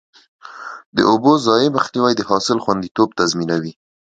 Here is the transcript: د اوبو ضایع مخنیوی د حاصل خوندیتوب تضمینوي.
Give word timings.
د 0.95 0.97
اوبو 1.11 1.31
ضایع 1.45 1.69
مخنیوی 1.77 2.13
د 2.17 2.21
حاصل 2.29 2.57
خوندیتوب 2.63 3.09
تضمینوي. 3.19 3.73